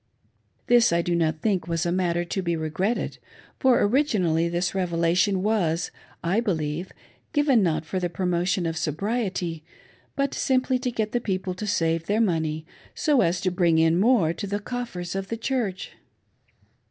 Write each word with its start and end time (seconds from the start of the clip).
This 0.65 0.91
I 0.91 1.03
do 1.03 1.13
not 1.13 1.41
think 1.41 1.67
was 1.67 1.85
a 1.85 1.91
matter 1.91 2.25
to 2.25 2.41
be 2.41 2.55
regretted; 2.55 3.19
for 3.59 3.79
orig 3.79 4.07
inally 4.07 4.49
this 4.49 4.73
revelation 4.73 5.43
was, 5.43 5.91
I 6.23 6.39
believe, 6.39 6.91
given 7.33 7.61
not 7.61 7.85
for 7.85 7.99
the 7.99 8.09
promo^: 8.09 8.41
tjpR 8.41 8.65
qf 8.69 8.77
sobriety, 8.77 9.61
but 10.15 10.33
simply 10.33 10.79
to 10.79 10.89
get 10.89 11.11
the 11.11 11.21
people 11.21 11.53
to 11.53 11.67
save 11.67 12.07
their 12.07 12.19
money, 12.19 12.65
so 12.95 13.19
a§ 13.19 13.43
to 13.43 13.51
bring 13.51 13.77
in 13.77 13.99
more 13.99 14.33
to 14.33 14.47
the 14.47 14.59
coffers 14.59 15.13
of 15.13 15.27
the 15.27 15.37
Chucchr 15.37 15.39
502 15.39 15.65
BROTltER 15.65 15.65
BRIGHAM 15.69 15.69
S 15.77 15.89
WHISKEY. 15.89 15.99